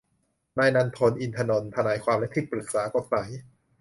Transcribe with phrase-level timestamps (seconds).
[0.57, 3.29] นายนันทน อินทนนท์ ทนายความและที่ปรึกษากฏหมาย